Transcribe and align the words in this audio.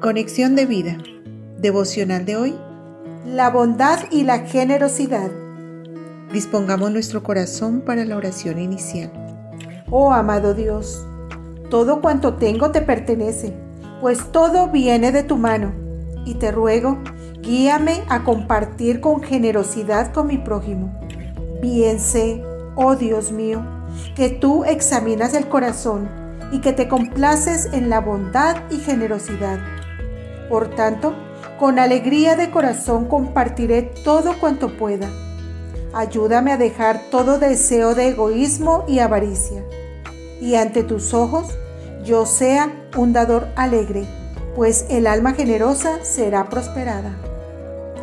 Conexión 0.00 0.56
de 0.56 0.64
vida. 0.64 0.96
Devocional 1.58 2.24
de 2.24 2.34
hoy. 2.34 2.54
La 3.26 3.50
bondad 3.50 3.98
y 4.10 4.24
la 4.24 4.38
generosidad. 4.38 5.30
Dispongamos 6.32 6.90
nuestro 6.90 7.22
corazón 7.22 7.82
para 7.82 8.06
la 8.06 8.16
oración 8.16 8.58
inicial. 8.58 9.12
Oh 9.90 10.14
amado 10.14 10.54
Dios, 10.54 11.06
todo 11.68 12.00
cuanto 12.00 12.36
tengo 12.36 12.70
te 12.70 12.80
pertenece, 12.80 13.52
pues 14.00 14.32
todo 14.32 14.68
viene 14.68 15.12
de 15.12 15.22
tu 15.22 15.36
mano. 15.36 15.74
Y 16.24 16.36
te 16.36 16.50
ruego, 16.50 16.96
guíame 17.42 18.02
a 18.08 18.24
compartir 18.24 19.02
con 19.02 19.22
generosidad 19.22 20.14
con 20.14 20.28
mi 20.28 20.38
prójimo. 20.38 20.98
Bien 21.60 22.00
sé, 22.00 22.42
oh 22.74 22.96
Dios 22.96 23.32
mío, 23.32 23.62
que 24.16 24.30
tú 24.30 24.64
examinas 24.64 25.34
el 25.34 25.46
corazón 25.46 26.08
y 26.52 26.60
que 26.60 26.72
te 26.72 26.88
complaces 26.88 27.68
en 27.74 27.90
la 27.90 28.00
bondad 28.00 28.56
y 28.70 28.78
generosidad 28.78 29.58
por 30.50 30.68
tanto, 30.74 31.14
con 31.58 31.78
alegría 31.78 32.34
de 32.34 32.50
corazón 32.50 33.06
compartiré 33.06 33.82
todo 33.82 34.38
cuanto 34.38 34.76
pueda. 34.76 35.08
Ayúdame 35.94 36.52
a 36.52 36.56
dejar 36.56 37.00
todo 37.10 37.38
deseo 37.38 37.94
de 37.94 38.08
egoísmo 38.08 38.84
y 38.86 38.98
avaricia. 38.98 39.62
Y 40.40 40.56
ante 40.56 40.82
tus 40.82 41.14
ojos 41.14 41.56
yo 42.04 42.26
sea 42.26 42.72
un 42.96 43.12
dador 43.12 43.46
alegre, 43.56 44.04
pues 44.56 44.86
el 44.90 45.06
alma 45.06 45.32
generosa 45.32 46.04
será 46.04 46.48
prosperada. 46.48 47.14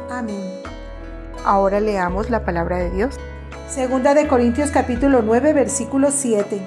Amén. 0.09 0.42
Ahora 1.44 1.80
leamos 1.80 2.30
la 2.30 2.45
palabra 2.45 2.78
de 2.78 2.92
Dios. 2.92 3.16
Segunda 3.70 4.14
de 4.14 4.28
Corintios 4.28 4.72
capítulo 4.72 5.22
9 5.22 5.52
versículo 5.52 6.12
7. 6.12 6.62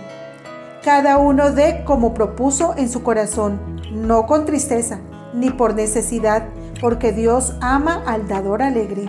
Cada 0.85 1.19
uno 1.19 1.53
dé 1.53 1.83
como 1.85 2.13
propuso 2.13 2.75
en 2.77 2.89
su 2.91 3.03
corazón, 3.03 3.81
no 3.91 4.27
con 4.27 4.45
tristeza 4.45 5.01
ni 5.35 5.51
por 5.51 5.75
necesidad, 5.75 6.49
porque 6.81 7.13
Dios 7.13 7.55
ama 7.61 8.03
al 8.07 8.29
dador 8.29 8.63
alegre. 8.63 9.05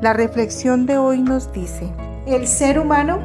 La 0.00 0.12
reflexión 0.12 0.86
de 0.86 0.98
hoy 0.98 1.22
nos 1.22 1.52
dice, 1.52 1.90
el 2.26 2.46
ser 2.46 2.78
humano 2.78 3.18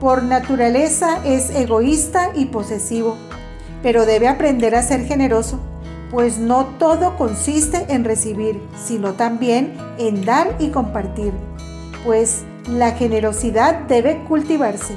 por 0.00 0.22
naturaleza 0.22 1.18
es 1.24 1.50
egoísta 1.50 2.30
y 2.34 2.46
posesivo, 2.46 3.16
pero 3.82 4.06
debe 4.06 4.28
aprender 4.28 4.74
a 4.74 4.82
ser 4.82 5.04
generoso, 5.04 5.60
pues 6.10 6.38
no 6.38 6.66
todo 6.78 7.16
consiste 7.16 7.86
en 7.88 8.04
recibir, 8.04 8.60
sino 8.82 9.14
también 9.14 9.74
en 9.98 10.24
dar 10.24 10.56
y 10.58 10.68
compartir, 10.68 11.32
pues 12.04 12.42
la 12.68 12.92
generosidad 12.92 13.80
debe 13.88 14.24
cultivarse. 14.24 14.94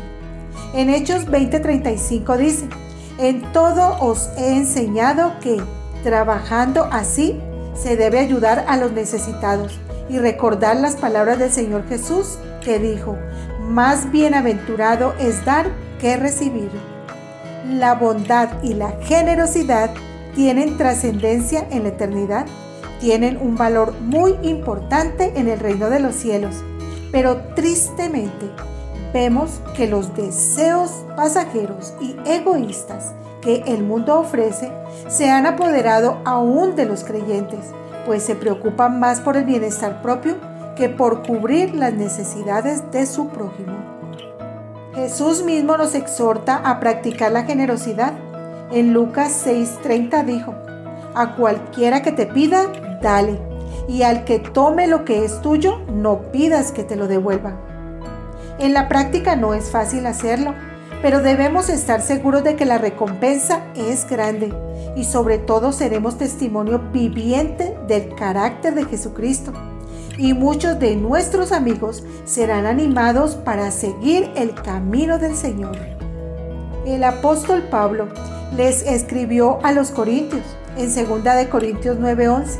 En 0.74 0.90
Hechos 0.90 1.28
20:35 1.28 2.38
dice, 2.38 2.68
en 3.18 3.42
todo 3.52 3.98
os 4.00 4.30
he 4.38 4.56
enseñado 4.56 5.34
que 5.42 5.62
Trabajando 6.03 6.88
así, 6.92 7.42
se 7.76 7.95
debe 7.95 8.20
ayudar 8.20 8.66
a 8.67 8.78
los 8.78 8.92
necesitados 8.92 9.80
y 10.09 10.17
recordar 10.20 10.78
las 10.78 10.95
palabras 10.95 11.40
del 11.40 11.52
Señor 11.52 11.88
Jesús 11.88 12.38
que 12.64 12.80
dijo, 12.80 13.17
más 13.62 14.12
bienaventurado 14.12 15.14
es 15.20 15.44
dar 15.45 15.68
que 16.00 16.18
recibir. 16.18 16.70
La 17.70 17.95
bondad 17.95 18.64
y 18.64 18.73
la 18.73 18.92
generosidad 19.02 19.92
tienen 20.36 20.78
trascendencia 20.78 21.68
en 21.72 21.84
la 21.84 21.90
eternidad, 21.90 22.45
tienen 23.00 23.38
un 23.38 23.56
valor 23.56 23.94
muy 24.00 24.36
importante 24.44 25.34
en 25.36 25.48
el 25.48 25.59
reino 25.59 25.90
de 25.90 26.00
los 26.00 26.16
cielos, 26.16 26.56
pero 27.12 27.38
tristemente 27.56 28.45
vemos 29.14 29.62
que 29.75 29.88
los 29.88 30.16
deseos 30.16 30.92
pasajeros 31.16 31.94
y 32.00 32.16
egoístas 32.25 33.14
que 33.48 33.64
el 33.66 33.81
mundo 33.81 34.20
ofrece 34.20 34.70
se 35.08 35.30
han 35.30 35.45
apoderado 35.45 36.17
aún 36.26 36.76
de 36.76 36.84
los 36.84 37.06
creyentes, 37.06 37.72
pues 38.06 38.22
se 38.22 38.36
preocupan 38.36 39.00
más 39.00 39.22
por 39.22 39.38
el 39.38 39.45
bienestar 39.45 40.02
propio 40.02 40.36
que 40.75 40.90
por 40.90 41.25
cubrir 41.25 41.74
las 41.74 41.94
necesidades 41.94 42.91
de 42.91 43.06
su 43.06 43.30
prójimo. 43.30 43.78
Jesús 44.96 45.46
mismo 45.46 45.78
nos 45.78 45.96
exhorta 45.96 46.58
a 46.58 46.81
practicar 46.81 47.31
la 47.31 47.46
generosidad. 47.46 48.12
En 48.74 48.91
Lucas 48.91 49.46
6:30 49.46 50.25
dijo, 50.25 50.53
a 51.16 51.38
cualquiera 51.38 52.02
que 52.02 52.12
te 52.12 52.25
pida, 52.25 52.66
dale, 53.02 53.40
y 53.88 54.02
al 54.02 54.25
que 54.25 54.40
tome 54.40 54.88
lo 54.88 55.06
que 55.06 55.24
es 55.24 55.41
tuyo, 55.41 55.79
no 55.88 56.18
pidas 56.34 56.74
que 56.74 56.84
te 56.84 56.97
lo 56.97 57.08
devuelva. 57.08 57.53
En 58.59 58.74
la 58.74 58.90
práctica 58.90 59.38
no 59.38 59.53
es 59.53 59.69
fácil 59.69 60.06
hacerlo, 60.06 60.53
pero 61.02 61.22
debemos 61.22 61.70
estar 61.70 62.02
seguros 62.02 62.44
de 62.44 62.56
que 62.56 62.66
la 62.66 62.78
recompensa 62.78 63.62
es 63.75 64.09
grande 64.09 64.52
y 64.96 65.03
sobre 65.03 65.38
todo 65.38 65.72
seremos 65.72 66.18
testimonio 66.18 66.80
viviente 66.92 67.78
del 67.88 68.16
carácter 68.16 68.74
de 68.74 68.86
Jesucristo. 68.86 69.53
Y 70.18 70.34
muchos 70.34 70.80
de 70.80 70.96
nuestros 70.96 71.52
amigos 71.52 72.03
serán 72.26 72.66
animados 72.66 73.36
para 73.36 73.70
seguir 73.70 74.31
el 74.36 74.56
camino 74.56 75.20
del 75.20 75.36
Señor. 75.36 75.78
El 76.86 77.03
apóstol 77.03 77.64
Pablo 77.70 78.08
les 78.56 78.81
escribió 78.81 79.59
a 79.64 79.74
los 79.74 79.92
Corintios 79.92 80.42
en 80.78 80.88
2 80.88 81.24
de 81.24 81.50
Corintios 81.50 81.97
9:11. 82.00 82.59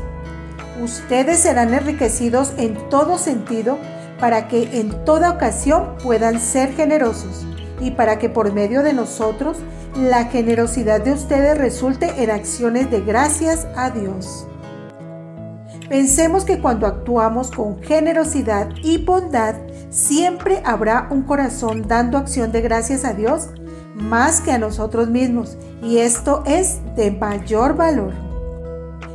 Ustedes 0.84 1.40
serán 1.40 1.74
enriquecidos 1.74 2.54
en 2.58 2.76
todo 2.90 3.18
sentido 3.18 3.80
para 4.20 4.48
que 4.48 4.80
en 4.80 4.90
toda 5.06 5.32
ocasión 5.32 5.96
puedan 6.04 6.40
ser 6.40 6.74
generosos 6.74 7.48
y 7.80 7.92
para 7.92 8.20
que 8.20 8.30
por 8.30 8.54
medio 8.54 8.84
de 8.84 8.94
nosotros 8.94 9.58
la 9.96 10.26
generosidad 10.26 11.02
de 11.02 11.14
ustedes 11.14 11.58
resulte 11.58 12.24
en 12.24 12.32
acciones 12.32 12.90
de 12.92 13.02
gracias 13.02 13.68
a 13.76 13.90
Dios. 13.90 14.48
Pensemos 15.90 16.44
que 16.44 16.60
cuando 16.60 16.86
actuamos 16.86 17.50
con 17.52 17.82
generosidad 17.82 18.70
y 18.84 18.98
bondad, 18.98 19.56
siempre 19.90 20.62
habrá 20.66 21.08
un 21.10 21.24
corazón 21.24 21.88
dando 21.88 22.18
acción 22.18 22.52
de 22.52 22.62
gracias 22.62 23.06
a 23.06 23.14
Dios 23.14 23.48
más 23.96 24.42
que 24.42 24.52
a 24.52 24.58
nosotros 24.58 25.08
mismos, 25.10 25.58
y 25.82 26.00
esto 26.00 26.44
es 26.46 26.80
de 26.96 27.12
mayor 27.12 27.76
valor. 27.76 28.14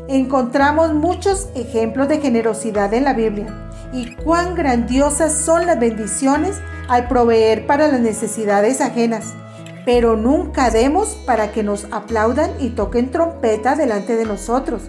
Encontramos 0.08 0.92
muchos 0.92 1.48
ejemplos 1.54 2.08
de 2.08 2.20
generosidad 2.20 2.92
en 2.92 3.04
la 3.04 3.12
Biblia 3.12 3.71
y 3.92 4.14
cuán 4.16 4.54
grandiosas 4.54 5.32
son 5.32 5.66
las 5.66 5.78
bendiciones 5.78 6.56
al 6.88 7.08
proveer 7.08 7.66
para 7.66 7.88
las 7.88 8.00
necesidades 8.00 8.80
ajenas, 8.80 9.34
pero 9.84 10.16
nunca 10.16 10.70
demos 10.70 11.16
para 11.26 11.52
que 11.52 11.62
nos 11.62 11.86
aplaudan 11.90 12.50
y 12.58 12.70
toquen 12.70 13.10
trompeta 13.10 13.74
delante 13.74 14.16
de 14.16 14.24
nosotros. 14.24 14.82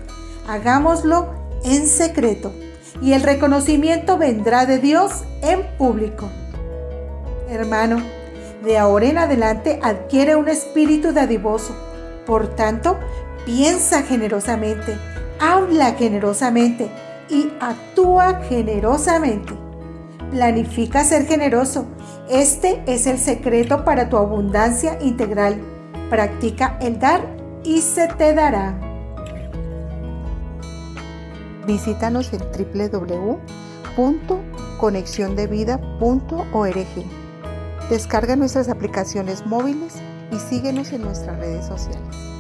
Hagámoslo 0.48 1.34
en 1.64 1.88
secreto 1.88 2.54
y 3.02 3.14
el 3.14 3.22
reconocimiento 3.22 4.18
vendrá 4.18 4.66
de 4.66 4.80
Dios 4.80 5.24
en 5.42 5.64
público. 5.78 6.30
Hermano, 7.50 8.02
de 8.64 8.78
ahora 8.78 9.06
en 9.08 9.18
adelante 9.18 9.80
adquiere 9.84 10.36
un 10.36 10.48
espíritu 10.48 11.12
dadivoso. 11.12 11.76
Por 12.26 12.56
tanto, 12.56 12.98
piensa 13.46 14.04
generosamente, 14.04 14.98
habla 15.40 15.94
generosamente 15.94 16.90
y 17.34 17.52
actúa 17.60 18.40
generosamente. 18.48 19.54
Planifica 20.30 21.04
ser 21.04 21.26
generoso. 21.26 21.88
Este 22.30 22.84
es 22.86 23.08
el 23.08 23.18
secreto 23.18 23.84
para 23.84 24.08
tu 24.10 24.18
abundancia 24.18 25.02
integral. 25.02 25.60
Practica 26.10 26.78
el 26.80 27.00
dar 27.00 27.26
y 27.64 27.82
se 27.82 28.08
te 28.08 28.36
dará. 28.36 28.80
Visítanos 31.66 32.32
en 32.34 32.42
www.conexiondevida.org. 33.98 36.88
Descarga 37.90 38.36
nuestras 38.36 38.70
aplicaciones 38.70 39.44
móviles 39.46 39.96
y 40.32 40.38
síguenos 40.38 40.94
en 40.94 41.02
nuestras 41.02 41.40
redes 41.40 41.66
sociales. 41.66 42.33